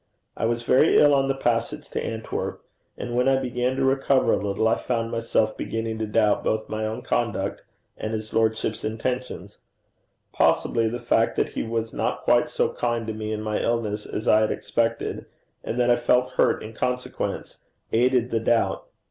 [0.35, 2.65] I was very ill on the passage to Antwerp,
[2.97, 6.67] and when I began to recover a little, I found myself beginning to doubt both
[6.67, 7.61] my own conduct
[7.99, 9.59] and his lordship's intentions.
[10.33, 14.07] Possibly the fact that he was not quite so kind to me in my illness
[14.07, 15.27] as I had expected,
[15.63, 17.59] and that I felt hurt in consequence,
[17.93, 18.87] aided the doubt.